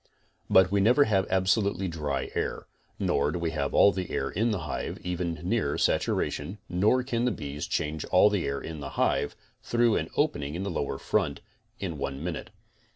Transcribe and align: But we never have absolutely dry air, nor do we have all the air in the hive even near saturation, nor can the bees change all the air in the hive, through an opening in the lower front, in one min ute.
But 0.49 0.71
we 0.71 0.81
never 0.81 1.03
have 1.03 1.27
absolutely 1.29 1.87
dry 1.87 2.31
air, 2.33 2.65
nor 2.97 3.31
do 3.31 3.37
we 3.37 3.51
have 3.51 3.75
all 3.75 3.91
the 3.91 4.09
air 4.09 4.31
in 4.31 4.49
the 4.49 4.61
hive 4.61 4.97
even 5.05 5.35
near 5.43 5.77
saturation, 5.77 6.57
nor 6.67 7.03
can 7.03 7.25
the 7.25 7.31
bees 7.31 7.67
change 7.67 8.03
all 8.05 8.27
the 8.31 8.47
air 8.47 8.59
in 8.59 8.79
the 8.79 8.89
hive, 8.97 9.35
through 9.61 9.97
an 9.97 10.09
opening 10.17 10.55
in 10.55 10.63
the 10.63 10.71
lower 10.71 10.97
front, 10.97 11.41
in 11.77 11.99
one 11.99 12.23
min 12.23 12.33
ute. 12.33 12.49